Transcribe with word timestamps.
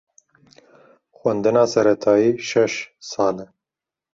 Xwendina 1.17 1.63
seretayî 1.73 2.29
şeş 2.49 2.73
sal 3.09 3.37
e. 3.45 3.45